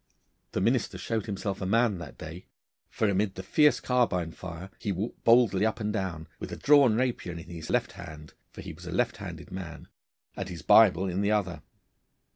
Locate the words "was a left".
8.73-9.17